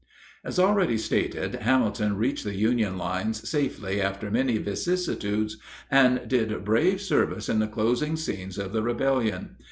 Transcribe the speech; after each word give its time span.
As 0.43 0.57
already 0.57 0.97
stated, 0.97 1.53
Hamilton 1.53 2.17
reached 2.17 2.43
the 2.43 2.55
Union 2.55 2.97
lines 2.97 3.47
safely 3.47 4.01
after 4.01 4.31
many 4.31 4.57
vicissitudes, 4.57 5.57
and 5.91 6.27
did 6.27 6.65
brave 6.65 6.99
service 6.99 7.47
in 7.47 7.59
the 7.59 7.67
closing 7.67 8.15
scenes 8.15 8.57
of 8.57 8.71
the 8.73 8.81
rebellion. 8.81 9.57